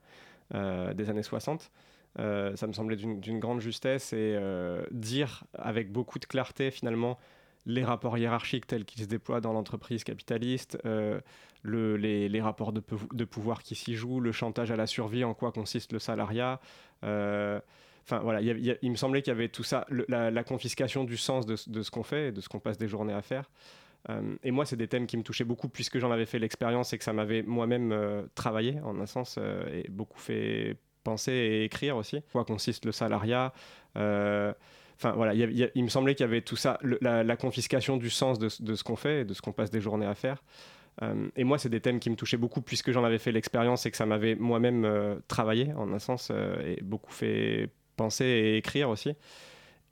[0.53, 1.71] des années 60.
[2.19, 7.17] Euh, ça me semblait d'une grande justesse et euh, dire avec beaucoup de clarté finalement
[7.65, 13.25] les rapports hiérarchiques tels qu'ils se déploient dans l'entreprise capitaliste, le, les, rapports de, de
[13.25, 16.59] pouvoir qui s'y jouent, le chantage à la survie, en quoi consiste le salariat.
[18.05, 21.55] Enfin voilà, il me semblait qu'il y avait tout ça, la, confiscation du sens de,
[21.55, 23.49] ce qu'on fait et de ce qu'on passe des journées à faire.
[24.09, 26.93] Euh, et moi, c'est des thèmes qui me touchaient beaucoup puisque j'en avais fait l'expérience
[26.93, 31.31] et que ça m'avait moi-même euh, travaillé en un sens euh, et beaucoup fait penser
[31.31, 32.21] et écrire aussi.
[32.31, 33.53] Quoi consiste le salariat
[33.95, 38.47] Enfin voilà, il me semblait qu'il y avait tout ça, la, confiscation du sens de,
[38.47, 40.43] ce qu'on fait et de ce qu'on passe des journées à faire.
[41.35, 43.91] et moi, c'est des thèmes qui me touchaient beaucoup puisque j'en avais fait l'expérience et
[43.91, 46.31] que ça m'avait moi-même travaillé en un sens
[46.63, 49.13] et beaucoup fait penser et écrire aussi.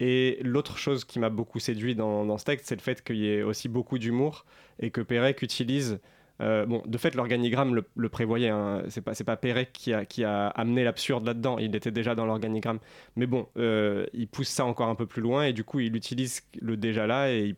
[0.04, 3.18] Et l'autre chose qui m'a beaucoup séduit dans, dans ce texte, c'est le fait qu'il
[3.18, 4.46] y ait aussi beaucoup d'humour
[4.80, 6.00] et que Pérec utilise.
[6.42, 8.50] Euh, bon, de fait, l'organigramme le, prévoyait.
[8.50, 8.82] Hein.
[8.90, 11.60] C'est pas, pas Pérec qui a, qui a amené l'absurde là-dedans.
[11.60, 12.80] Il était déjà dans l'organigramme.
[13.16, 15.96] Mais bon, euh, il pousse ça encore un peu plus loin et du coup, il
[15.96, 17.56] utilise le déjà là et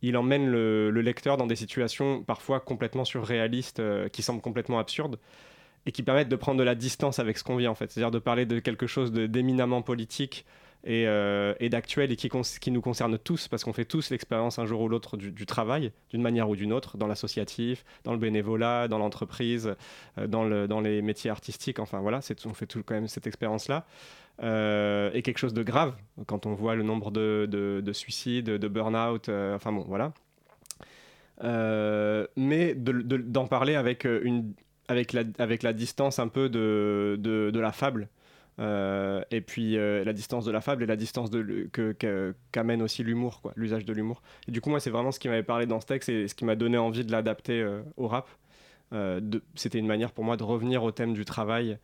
[0.00, 5.18] il, emmène le, lecteur dans des situations parfois complètement surréalistes euh, qui semblent complètement absurdes
[5.84, 7.90] et qui permettent de prendre de la distance avec ce qu'on vit en fait.
[7.90, 10.46] C'est-à-dire de parler de quelque chose d'éminemment politique
[10.84, 14.66] et, euh, et d'actuel et qui, nous concerne tous, parce qu'on fait tous l'expérience un
[14.66, 18.86] jour ou l'autre du, travail, d'une manière ou d'une autre, dans l'associatif, dans le bénévolat,
[18.88, 19.74] dans l'entreprise,
[20.18, 23.26] euh, dans, le, dans les métiers artistiques, enfin voilà, on fait tout quand même cette
[23.26, 23.86] expérience-là.
[24.42, 25.94] Euh, et quelque chose de grave
[26.26, 30.12] quand on voit le nombre de, de, suicides, de burn-out, enfin bon, voilà.
[32.36, 34.04] mais d'en parler avec
[35.12, 38.08] la, distance un peu de la fable.
[38.60, 42.82] Euh, et puis euh, la distance de la fable et la distance de, que, qu'amène
[42.82, 44.22] aussi l'humour, l'usage de l'humour.
[44.48, 46.44] Du coup, moi, c'est vraiment ce qui m'avait parlé dans ce texte et ce qui
[46.44, 48.28] m'a donné envie de l'adapter euh, au rap.
[49.56, 51.78] c'était une manière pour moi de revenir au thème du travail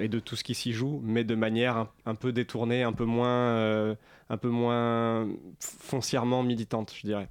[0.00, 2.92] et de tout ce qui s'y joue, mais de manière un, un peu détournée, un
[2.92, 3.90] peu moins,
[4.30, 5.28] un peu moins
[5.60, 7.28] foncièrement militante, je dirais.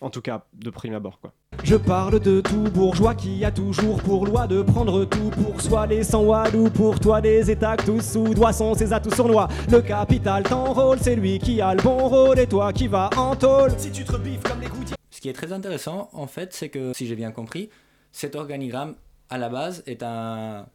[0.00, 1.32] En tout cas, de prime abord, quoi.
[1.62, 5.86] Je parle de tout bourgeois qui a toujours pour loi de prendre tout pour soi
[5.86, 9.48] les sans ou pour toi des états tous sous doigts sont ses atouts sournois.
[9.70, 13.34] Le capital t'enrôle, c'est lui qui a le bon rôle et toi qui vas en
[13.36, 13.70] tôle.
[13.78, 14.96] Si tu te rebiffes comme les gouttières.
[15.10, 17.70] Ce qui est très intéressant, en fait, c'est que, si j'ai bien compris,
[18.12, 18.96] cet organigramme,
[19.30, 20.66] à la base, est un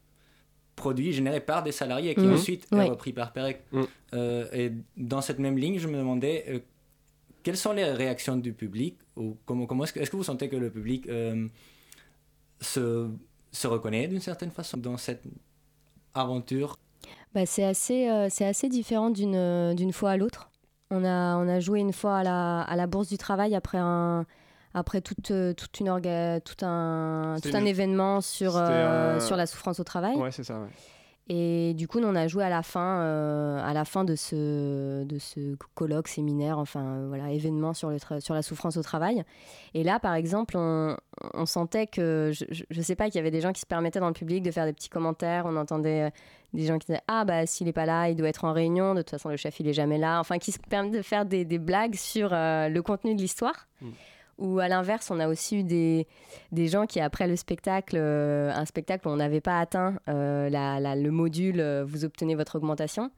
[0.75, 2.33] produit généré par des salariés qui mmh.
[2.33, 3.61] ensuite est repris par Perec.
[3.71, 3.81] Mmh.
[4.13, 6.59] Euh, et dans cette même ligne, je me demandais euh,
[7.49, 10.49] quelles sont les réactions du public ou comment, comment est-ce, que, est-ce que vous sentez
[10.49, 11.47] que le public euh,
[12.61, 13.09] se,
[13.51, 15.23] se reconnaît d'une certaine façon dans cette
[16.13, 16.75] aventure?
[17.33, 20.51] Bah, c'est, assez, euh, c'est assez différent d'une, d'une fois à l'autre.
[20.91, 23.79] On a, on a joué une fois à la, à la Bourse du Travail après
[23.79, 24.27] un,
[24.75, 29.79] après toute, toute une orga, tout un, tout un événement sur, euh, sur la souffrance
[29.79, 30.15] au travail.
[30.17, 30.59] Ouais, c'est ça.
[30.59, 30.67] Ouais.
[31.31, 35.05] Et du coup, on a joué à la fin, euh, à la fin de ce,
[35.75, 39.23] colloque, séminaire, enfin euh, voilà, événement sur, le sur la souffrance au travail.
[39.75, 40.97] Et là, par exemple, on,
[41.45, 44.07] sentait que, je ne sais pas, qu'il y avait des gens qui se permettaient dans
[44.07, 45.43] le public de faire des petits commentaires.
[45.45, 46.09] On entendait euh,
[46.53, 48.95] des gens qui disaient Ah, bah s'il n'est pas là, il doit être en réunion.
[48.95, 50.19] De toute façon, le chef, il est jamais là.
[50.19, 53.67] Enfin, qui se permettent de faire des, des blagues sur le contenu de l'histoire.
[53.81, 53.89] Mm.
[54.39, 56.07] Ou à l'inverse, on a aussi eu des,
[56.51, 60.49] des gens qui, après le spectacle, euh, un spectacle où on n'avait pas atteint euh,
[60.49, 63.11] la, le module euh, Vous obtenez votre augmentation.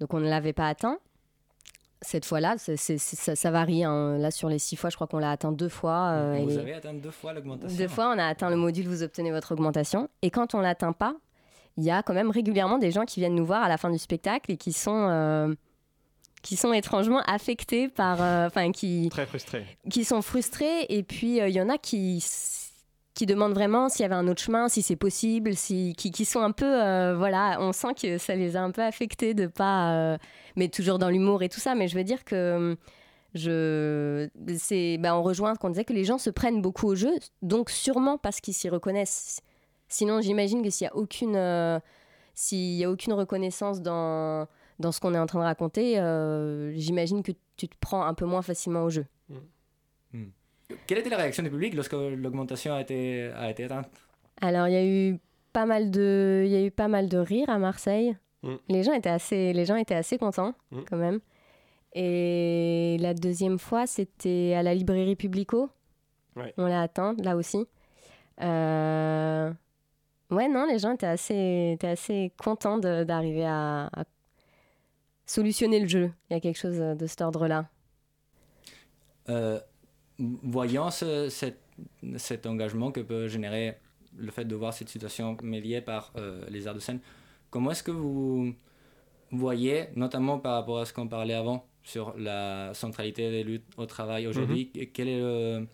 [0.00, 0.98] Donc on ne l'avait pas atteint.
[2.02, 3.84] Cette fois-là, ça, ça, varie.
[3.84, 4.16] Hein.
[4.18, 6.34] Là, sur les six fois, je crois qu'on l'a atteint deux fois.
[6.42, 9.30] Vous avez atteint deux fois l'augmentation Deux fois, on a atteint le module Vous obtenez
[9.30, 10.08] votre augmentation.
[10.22, 11.16] Et quand on ne l'atteint pas,
[11.76, 13.90] il y a quand même régulièrement des gens qui viennent nous voir à la fin
[13.90, 15.54] du spectacle et qui sont
[16.42, 20.86] qui sont étrangement affectés par, euh, enfin qui très frustrés, qui sont frustrés.
[20.88, 22.24] Et puis euh, il y en a qui
[23.14, 26.24] qui demandent vraiment s'il y avait un autre chemin, si c'est possible, si qui, qui,
[26.24, 29.46] sont un peu euh, voilà, on sent que ça les a un peu affectés de
[29.46, 30.18] pas
[30.56, 32.76] mais toujours dans l'humour et tout ça, mais je veux dire que
[33.34, 37.12] je c'est ben on rejoint qu'on disait que les gens se prennent beaucoup au jeu,
[37.42, 39.40] donc sûrement parce qu'ils s'y reconnaissent.
[39.88, 41.80] Sinon, j'imagine que s'il y a aucune
[42.34, 44.46] s'il y a aucune reconnaissance dans
[44.80, 48.14] dans ce qu'on est en train de raconter, euh, j'imagine que tu te prends un
[48.14, 49.06] peu moins facilement au jeu.
[49.28, 49.36] Mm.
[50.14, 50.32] Mm.
[50.86, 53.88] Quelle était la réaction du public lorsque l'augmentation a été, a été atteinte
[54.40, 55.18] Alors, il y a eu
[55.52, 58.16] pas mal de, il y a eu pas mal de rires à Marseille.
[58.42, 58.54] Mm.
[58.68, 60.54] Les gens étaient assez, les gens étaient assez contents
[60.88, 61.20] quand même.
[61.92, 65.68] Et la deuxième fois, c'était à la librairie Publico.
[66.56, 67.66] On l'a atteint là aussi.
[68.40, 69.52] Euh...
[70.30, 74.04] Ouais, non, les gens étaient assez, étaient assez contents d'arriver à, à,
[75.30, 76.12] solutionner le jeu.
[76.28, 77.68] Il y a quelque chose euh, de cet ordre-là.
[79.28, 79.60] Euh,
[80.18, 83.76] voyant cet, engagement que peut générer
[84.16, 87.00] le fait de voir cette situation mêlée par euh, les arts de scène,
[87.50, 88.52] comment est-ce que vous
[89.30, 93.86] voyez, notamment par rapport à ce qu'on parlait avant, sur la centralité des luttes au
[93.86, 94.70] travail aujourd'hui.
[94.92, 95.66] Quel est le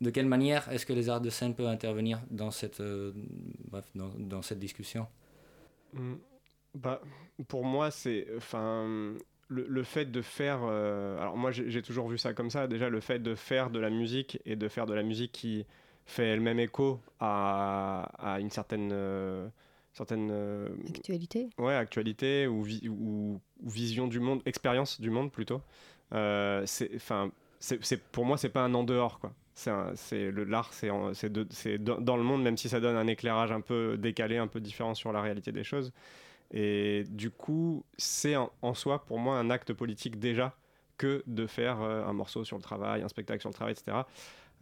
[0.00, 3.12] de quelle manière est-ce que les arts de scène peuvent intervenir dans cette, euh,
[3.70, 5.06] bref, dans, dans, cette discussion?
[5.92, 6.14] Hmm.
[6.74, 7.00] bah,
[7.48, 8.26] Pour moi, c'est.
[8.36, 9.14] Enfin.
[9.48, 10.60] Le, le, fait de faire.
[10.62, 12.66] Euh, alors, moi, j'ai toujours vu ça comme ça.
[12.66, 15.66] Déjà, le fait de faire de la musique et de faire de la musique qui
[16.06, 18.90] fait elle-même écho à, à, une certaine.
[18.92, 19.46] Euh,
[19.92, 20.32] certaine
[20.88, 25.60] actualité ouais actualité ou, ou, ou, vision du monde expérience du monde plutôt
[26.10, 32.16] c'est enfin c'est pour moi c'est pas un en dehors quoi c'est l'art c'est dans
[32.16, 35.12] le monde même si ça donne un éclairage un peu décalé un peu différent sur
[35.12, 35.92] la réalité des choses
[36.52, 40.54] et du coup c'est en, soi pour moi un acte politique déjà
[40.98, 44.02] que de faire euh, un morceau sur le travail un spectacle sur le travail etc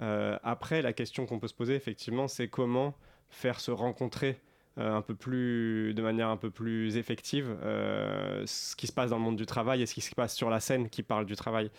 [0.00, 2.94] euh, après la question qu'on peut se poser effectivement c'est comment
[3.29, 4.40] faire se rencontrer
[4.79, 7.57] euh, un peu plus, de manière un peu plus effective
[8.46, 10.48] ce qui se passe dans le monde du travail et ce qui se passe sur
[10.48, 11.70] la scène qui parle du travail.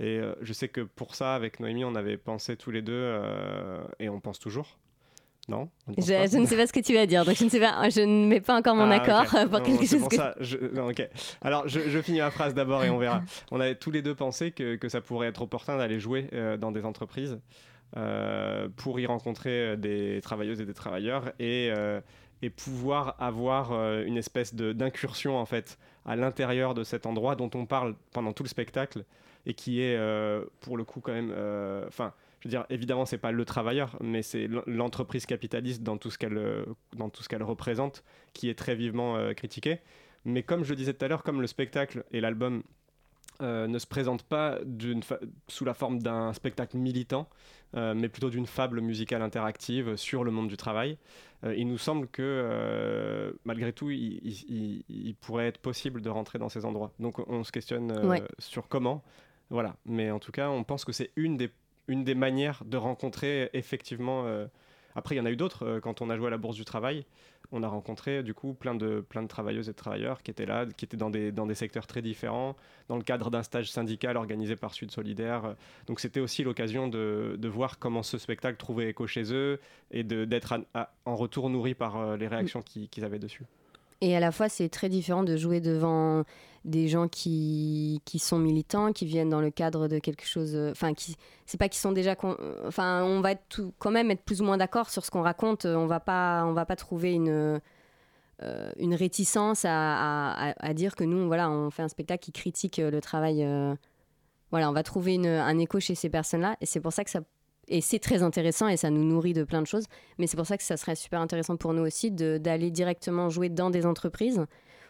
[0.00, 3.18] Et je sais que pour ça, avec Noémie, on avait pensé tous les deux
[4.00, 4.78] et on pense toujours.
[5.48, 7.58] Non je, je, ne sais pas ce que tu vas dire, donc je ne sais
[7.58, 10.00] pas, je ne mets pas encore mon ah, accord pour quelque chose.
[10.00, 10.56] Pour ça, je,
[11.40, 13.22] Alors je, je, finis ma phrase d'abord et on verra.
[13.50, 16.28] On avait tous les deux pensé que, que ça pourrait être opportun d'aller jouer
[16.60, 17.38] dans des entreprises
[18.76, 21.72] pour y rencontrer des travailleuses et des travailleurs et,
[22.42, 27.50] et pouvoir avoir euh, une espèce d'incursion en fait à l'intérieur de cet endroit dont
[27.54, 29.04] on parle pendant tout le spectacle
[29.46, 33.06] et qui est euh, pour le coup quand même euh, enfin je veux dire évidemment
[33.06, 36.64] c'est pas le travailleur mais c'est l'entreprise capitaliste dans tout ce qu'elle
[36.96, 39.80] dans tout ce qu'elle représente qui est très vivement critiquée
[40.24, 42.62] mais comme je le disais tout à l'heure comme le spectacle et l'album
[43.40, 44.58] ne se présentent pas
[45.48, 47.26] sous la forme d'un spectacle militant,
[47.72, 50.98] mais plutôt d'une fable musicale interactive sur le monde du travail.
[51.44, 56.48] Euh, il nous semble que euh, malgré tout, il, pourrait être possible de rentrer dans
[56.48, 56.92] ces endroits.
[56.98, 59.02] Donc on se questionne euh, sur comment.
[59.48, 59.76] Voilà.
[59.84, 61.50] Mais en tout cas, on pense que c'est une des,
[61.90, 64.24] une des manières de rencontrer effectivement.
[64.94, 65.80] Après, il y en a eu d'autres.
[65.80, 67.04] quand on a joué à la Bourse du Travail,
[67.52, 70.46] on a rencontré du coup plein de, plein de travailleuses et de travailleurs qui étaient
[70.46, 72.56] là, qui étaient dans des, dans des secteurs très différents,
[72.88, 75.54] dans le cadre d'un stage syndical organisé par Sud Solidaire.
[75.86, 80.04] Donc c'était aussi l'occasion de, de, voir comment ce spectacle trouvait écho chez eux et
[80.04, 80.54] d'être
[81.04, 83.44] en retour nourri par euh, les réactions qu'ils avaient dessus.
[84.00, 86.24] Et à la fois, c'est très différent de jouer devant
[86.64, 90.54] des gens qui, qui sont militants, qui viennent dans le cadre de quelque chose.
[90.54, 90.92] Euh, enfin,
[91.46, 92.16] c'est pas qu'ils sont déjà.
[92.66, 95.22] Enfin, on va être tout, quand même être plus ou moins d'accord sur ce qu'on
[95.22, 95.66] raconte.
[95.66, 97.60] On va pas, on va pas trouver une.
[98.42, 102.78] Euh, une réticence à, à, dire que nous, voilà, on fait un spectacle qui critique
[102.78, 103.44] le travail.
[103.44, 103.74] Euh,
[104.50, 107.10] voilà, on va trouver une, un écho chez ces personnes-là, et c'est pour ça que
[107.10, 107.20] ça
[107.70, 109.86] et c'est très intéressant et ça nous nourrit de plein de choses.
[110.18, 113.48] Mais c'est pour ça que ça serait super intéressant pour nous aussi d'aller directement jouer
[113.48, 114.44] dans des entreprises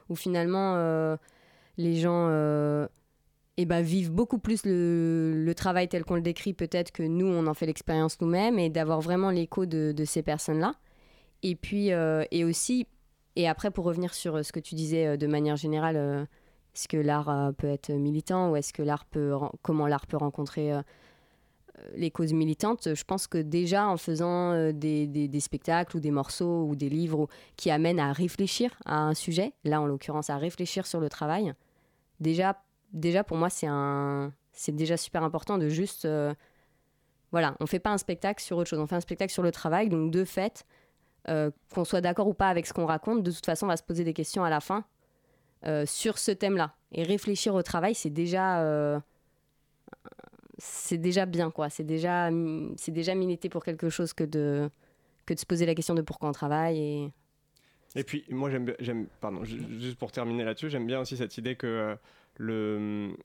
[0.09, 1.17] où finalement euh,
[1.77, 2.89] les gens euh,
[3.59, 7.47] eh ben, vivent beaucoup plus le, travail tel qu'on le décrit peut-être que nous, on
[7.47, 10.75] en fait l'expérience nous-mêmes et d'avoir vraiment l'écho de, ces personnes-là.
[11.43, 12.87] Et puis, euh, et aussi,
[13.37, 16.27] et après pour revenir sur ce que tu disais de manière générale,
[16.75, 20.73] est-ce que l'art peut être militant ou est-ce que l'art peut, comment l'art peut rencontrer
[21.95, 26.65] les causes militantes, je pense que déjà en faisant euh, des, spectacles ou des morceaux
[26.65, 30.87] ou des livres qui amènent à réfléchir à un sujet, là en l'occurrence à réfléchir
[30.87, 31.55] sur le travail,
[32.21, 32.63] déjà,
[32.93, 36.35] déjà pour moi c'est un, c'est déjà super important de juste, euh,
[37.33, 39.51] voilà, on fait pas un spectacle sur autre chose, on fait un spectacle sur le
[39.51, 40.65] travail, donc de fait,
[41.29, 43.77] euh, qu'on soit d'accord ou pas avec ce qu'on raconte, de toute façon on va
[43.77, 44.85] se poser des questions à la fin
[45.85, 46.75] sur ce thème-là.
[46.91, 49.03] Et réfléchir au travail, c'est déjà
[50.61, 51.71] c'est déjà bien, quoi.
[51.71, 52.31] C'est déjà,
[52.77, 54.71] c'est déjà militer pour quelque chose que de,
[55.27, 56.79] que de se poser la question de pourquoi on travaille.
[56.79, 57.13] Et,
[57.97, 61.67] et puis, moi, j'aime, pardon, juste pour terminer là-dessus, j'aime bien aussi cette idée que
[61.67, 61.97] euh,
[62.37, 63.17] le,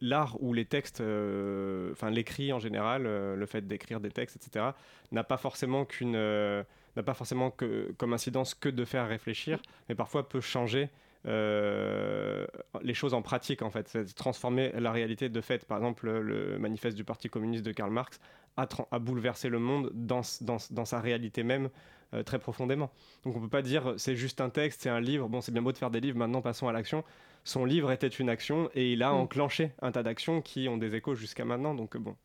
[0.00, 4.36] l'art ou les textes, euh, enfin l'écrit en général, euh, le fait d'écrire des textes,
[4.36, 4.70] etc.,
[5.12, 9.94] n'a pas forcément qu'une, n'a pas forcément que, comme incidence que de faire réfléchir, mais
[9.94, 10.88] parfois peut changer
[11.28, 12.46] euh,
[12.82, 15.66] les choses en pratique en fait, c'est transformer la réalité de fait.
[15.66, 18.18] Par exemple, le manifeste du Parti communiste de Karl Marx
[18.56, 21.68] a, a bouleversé le monde dans, dans, dans sa réalité même
[22.14, 22.90] euh, très profondément.
[23.24, 25.60] Donc on peut pas dire c'est juste un texte, c'est un livre, bon c'est bien
[25.60, 27.04] beau de faire des livres, maintenant passons à l'action.
[27.44, 29.16] Son livre était une action et il a mm.
[29.16, 31.74] enclenché un tas d'actions qui ont des échos jusqu'à maintenant.
[31.74, 32.16] Donc bon,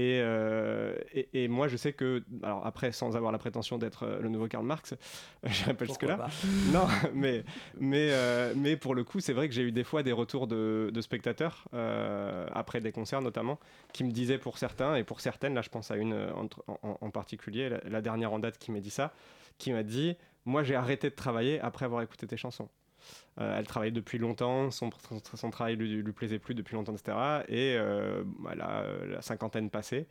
[0.00, 4.20] euh, et, et, moi, je sais que, alors après, sans avoir la prétention d'être euh,
[4.20, 4.94] le nouveau Karl Marx,
[5.44, 6.28] je pas jusque-là.
[6.72, 7.44] Non, mais,
[7.78, 10.46] mais, euh, mais pour le coup, c'est vrai que j'ai eu des fois des retours
[10.46, 11.68] de, de spectateurs,
[12.54, 13.58] après des concerts notamment,
[13.92, 17.10] qui me disaient pour certains, et pour certaines, là je pense à une en, en,
[17.10, 19.12] particulier, la, dernière en date qui m'a dit ça,
[19.58, 22.68] qui m'a dit Moi j'ai arrêté de travailler après avoir écouté tes chansons.
[23.40, 24.90] Euh, elle travaillait depuis longtemps, son,
[25.50, 27.16] travail lui, lui plaisait plus depuis longtemps, etc.
[27.48, 30.06] Et euh, euh, la cinquantaine passée.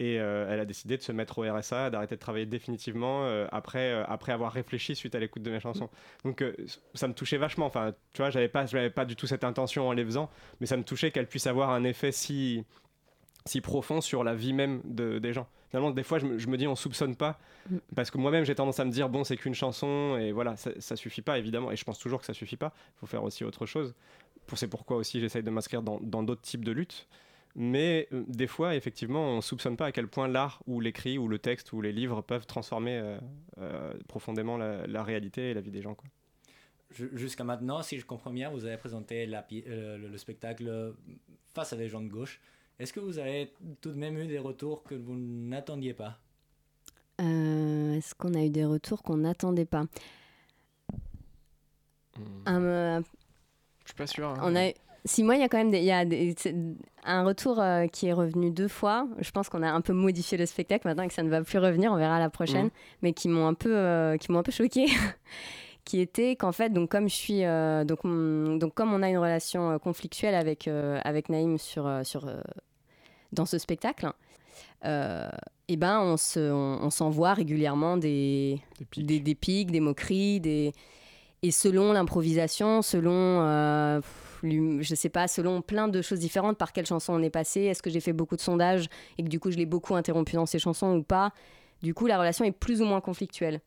[0.00, 3.92] Et euh, elle a décidé de se mettre au RSA, d'arrêter de travailler définitivement après,
[4.06, 5.90] après avoir réfléchi suite à l'écoute de mes chansons.
[6.24, 6.44] Donc
[6.94, 7.66] ça me touchait vachement.
[7.66, 10.66] Enfin, tu vois, j'avais pas, j'avais pas du tout cette intention en les faisant, mais
[10.66, 12.64] ça me touchait qu'elle puisse avoir un effet si,
[13.44, 15.48] si profond sur la vie même de, des gens.
[15.70, 17.38] Finalement, des fois, je me, je me dis, on soupçonne pas,
[17.70, 17.76] Mm.
[17.94, 20.70] parce que moi-même, j'ai tendance à me dire, bon, c'est qu'une chanson, et voilà, ça,
[20.78, 21.70] ça suffit pas, évidemment.
[21.70, 22.72] Et je pense toujours que ça suffit pas.
[22.96, 23.94] Il faut faire aussi autre chose.
[24.46, 27.06] Pour, c'est pourquoi aussi j'essaye de m'inscrire dans d'autres types de luttes.
[27.54, 31.28] Mais euh, des fois, effectivement, on soupçonne pas à quel point l'art ou l'écrit ou
[31.28, 33.18] le texte ou les livres peuvent transformer euh,
[33.60, 35.94] euh, profondément la, la réalité et la vie des gens.
[35.94, 36.08] Quoi.
[37.14, 40.94] Jusqu'à maintenant, si je comprends bien, vous avez présenté la pi- euh, le, le spectacle
[41.54, 42.40] face à des gens de gauche.
[42.78, 46.18] Est-ce que vous avez tout de même eu des retours que vous n'attendiez pas?
[47.20, 49.84] Euh, Est-ce qu'on a eu des retours qu'on n'attendait pas?
[52.46, 53.00] Un, euh,
[53.84, 54.28] Je suis pas sûr.
[54.28, 54.38] hein.
[54.42, 54.70] on a,
[55.04, 56.54] si moi, il y a quand même des, il y a des- c'est-
[57.04, 59.08] un retour euh, qui est revenu deux fois.
[59.18, 61.42] Je pense qu'on a un peu modifié le spectacle maintenant et que ça ne va
[61.42, 61.92] plus revenir.
[61.92, 62.70] On verra la prochaine, Mhm.
[63.02, 64.86] mais qui m'ont un peu, euh, qui m'ont un peu choqué.
[65.84, 69.08] qui était qu'en fait, donc comme je suis, euh, donc, on- donc comme on a
[69.08, 72.40] une relation euh, conflictuelle avec euh, avec Naïm sur euh, sur euh,
[73.32, 74.10] dans ce spectacle.
[74.84, 75.28] euh,
[75.68, 79.06] et ben on se on, on s'envoie régulièrement des, Des pics.
[79.06, 80.72] des, des pics, des moqueries, des...
[81.42, 84.00] et selon l'improvisation, selon, euh,
[84.42, 87.82] je sais pas, selon plein de choses différentes, par quelle chanson on est passé, est-ce
[87.82, 88.86] que j'ai fait beaucoup de sondages
[89.18, 91.32] et que du coup je l'ai beaucoup interrompu dans ces chansons ou pas,
[91.82, 93.60] du coup la relation est plus ou moins conflictuelle.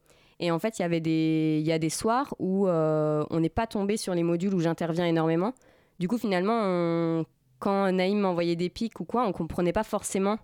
[0.43, 3.39] Et en fait, il y avait des, il y a des soirs où euh, on
[3.41, 5.54] n'est pas tombé sur les modules où j'interviens énormément.
[6.00, 7.26] Du coup, finalement, on-
[7.62, 10.38] quand Naïm m'envoyait des pics ou quoi, on comprenait pas forcément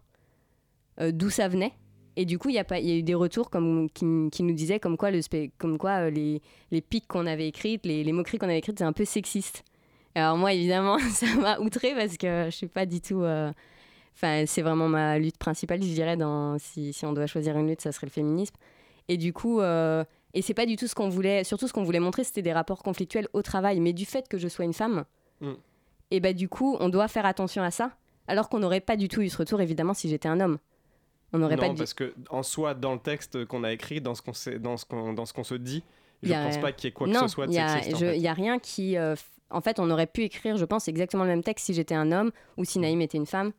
[1.01, 1.73] euh, d'où ça venait.
[2.15, 4.95] Et du coup, il y, y a eu des retours comme, qui, nous disaient comme
[4.95, 5.19] quoi, le,
[5.57, 8.85] comme quoi euh, les, les pics qu'on avait écrites, les, moqueries qu'on avait écrites, c'est
[8.85, 9.63] un peu sexiste.
[10.15, 13.21] Alors moi, évidemment, ça m'a outré parce que je suis pas du tout...
[13.21, 13.51] euh,
[14.15, 17.67] Enfin, c'est vraiment ma lutte principale, je dirais, dans, si, si on doit choisir une
[17.67, 18.55] lutte, ça serait le féminisme.
[19.09, 19.61] Et du coup...
[19.61, 21.43] et c'est pas du tout ce qu'on voulait...
[21.43, 23.79] Surtout, ce qu'on voulait montrer, c'était des rapports conflictuels au travail.
[23.79, 25.05] Mais du fait que je sois une femme,
[25.41, 25.53] Mm.
[26.11, 27.91] Et bah du coup, on doit faire attention à ça.
[28.27, 30.57] Alors qu'on n'aurait pas du tout eu ce retour, évidemment, si j'étais un homme.
[31.33, 34.15] On n'aurait pas Non, parce que en soi, dans le texte qu'on a écrit, dans
[34.15, 35.83] ce qu'on dans ce qu'on dans ce qu'on se dit,
[36.23, 37.59] je a- pense pas qu'il y ait quoi que non, ce soit de il y
[37.59, 37.95] a- sexiste.
[37.95, 38.17] en je- fait.
[38.17, 38.97] il y a rien qui.
[38.97, 39.15] euh,
[39.49, 42.11] en fait, on aurait pu écrire, je pense, exactement le même texte si j'étais un
[42.11, 43.51] homme ou si Naïm était une femme.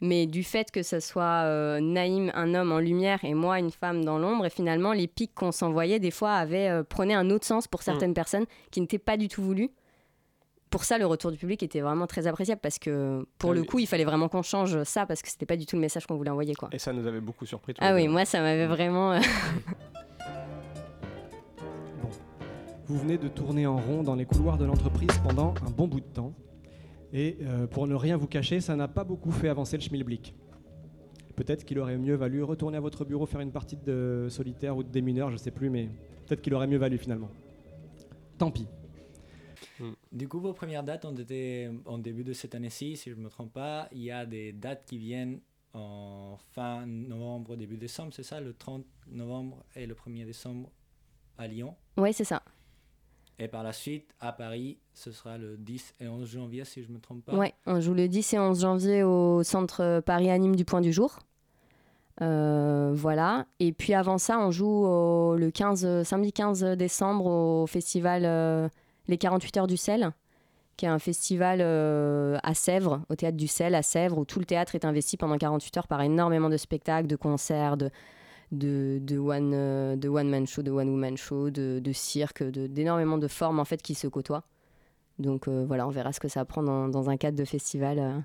[0.00, 3.70] Mais du fait que ce soit euh, Naïm, un homme en lumière, et moi, une
[3.70, 7.30] femme dans l'ombre, et finalement, les pics qu'on s'envoyait, des fois, avaient, euh, prenaient un
[7.30, 8.14] autre sens pour certaines Mm.
[8.14, 9.70] personnes qui n'étaient pas du tout voulues.
[10.74, 13.60] Pour ça, le retour du public était vraiment très appréciable parce que, pour Ah le
[13.60, 13.66] oui.
[13.68, 16.04] coup, il fallait vraiment qu'on change ça parce que c'était pas du tout le message
[16.04, 16.56] qu'on voulait envoyer.
[16.56, 16.68] Quoi.
[16.72, 17.74] Et ça nous avait beaucoup surpris.
[17.78, 19.12] Ah oui, moi, ça m'avait vraiment.
[19.12, 19.20] euh,
[22.02, 22.08] Bon.
[22.88, 26.00] Vous venez de tourner en rond dans les couloirs de l'entreprise pendant un bon bout
[26.00, 26.32] de temps.
[27.12, 30.34] Et euh, pour ne rien vous cacher, ça n'a pas beaucoup fait avancer le schmilblick.
[31.36, 34.82] Peut-être qu'il aurait mieux valu retourner à votre bureau faire une partie de solitaire ou
[34.82, 35.88] de démineur, je sais plus, mais
[36.26, 37.30] peut-être qu'il aurait mieux valu finalement.
[38.38, 38.66] Tant pis.
[40.12, 43.22] Du coup, vos premières dates ont été en début de cette année-ci, si je ne
[43.22, 43.88] me trompe pas.
[43.92, 45.40] Il y a des dates qui viennent
[45.72, 48.40] en fin novembre, début décembre, c'est ça?
[48.40, 50.70] Le 30 novembre et le 1er décembre
[51.38, 51.74] à Lyon.
[51.96, 52.42] Ouais, c'est ça.
[53.40, 56.88] Et par la suite, à Paris, ce sera le 10 et 11 janvier, si je
[56.88, 57.34] ne me trompe pas.
[57.34, 60.92] Ouais, on joue le 10 et 11 janvier au centre Paris Anime du Point du
[60.92, 61.18] Jour.
[62.20, 63.46] Euh, voilà.
[63.58, 68.22] Et puis avant ça, on joue au- le 15, euh, samedi 15 décembre au festival
[68.24, 68.68] euh,
[69.08, 70.12] Les 48 Heures du Sel,
[70.76, 74.38] qui est un festival euh, à Sèvres, au théâtre du Sel à Sèvres, où tout
[74.38, 77.90] le théâtre est investi pendant 48 heures par énormément de spectacles, de concerts, de,
[78.50, 82.42] de, de one, euh, de one man show, de one woman show, de, de cirque,
[82.42, 84.44] d'énormément de formes en fait qui se côtoient.
[85.18, 87.98] Donc euh, voilà, on verra ce que ça prend dans, dans un cadre de festival.
[87.98, 88.18] euh.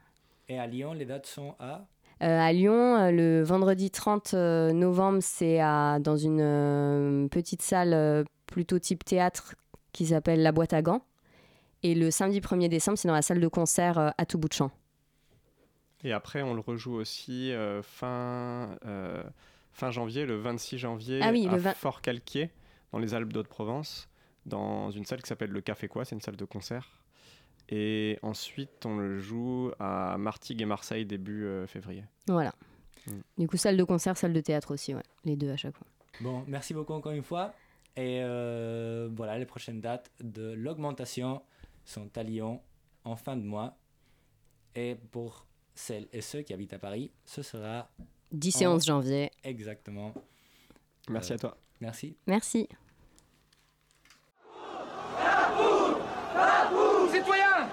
[0.48, 1.86] Et à Lyon, les dates sont à?
[2.24, 9.06] Euh, à Lyon, le vendredi 30 euh, novembre, c'est dans une petite salle plutôt type
[9.06, 9.56] théâtre
[9.91, 11.06] qui s'appelle La Boîte à Gants.
[11.84, 14.49] Et le samedi 1er décembre, c'est dans la salle de concert euh, à tout bout
[14.49, 14.71] de champ.
[16.04, 19.23] Et après, on le rejoue aussi euh, fin, euh,
[19.73, 22.52] fin janvier, le 26 janvier, Ah oui, à Fort-Calquier,
[22.91, 24.08] dans les Alpes d'Haute-Provence,
[24.45, 26.99] dans une salle qui s'appelle le Café Quoi, c'est une salle de concert.
[27.67, 32.04] Et ensuite, on le joue à Martigues et Marseille début euh, février.
[32.27, 32.54] Voilà.
[33.06, 33.12] Mm.
[33.37, 35.04] Du coup, salle de concert, salle de théâtre aussi, ouais.
[35.25, 35.87] les deux à chaque fois.
[36.21, 37.54] Bon, merci beaucoup encore une fois.
[37.96, 41.42] Et euh, voilà, les prochaines dates de l'augmentation
[41.83, 42.62] sont à Lyon
[43.04, 43.77] en fin de mois.
[44.75, 47.90] Et pour celles et ceux qui habitent à Paris, ce sera
[48.31, 49.31] 10 et 11 janvier.
[49.44, 50.13] Exactement.
[51.10, 51.58] Merci à euh, toi.
[51.81, 52.15] Merci.
[52.27, 52.67] Merci.
[57.12, 57.69] Citoyens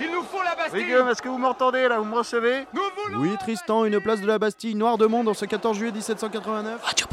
[0.00, 1.98] Il nous faut la Bastille oui, est-ce que vous m'entendez là?
[1.98, 2.66] Vous me recevez?
[2.72, 5.92] Nous Oui, Tristan, une place de la Bastille, noire de monde, en ce 14 juillet
[5.92, 6.82] 1789.
[6.82, 7.06] Radio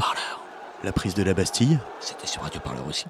[0.84, 3.06] la prise de la Bastille C'était sur Radio Parleur aussi.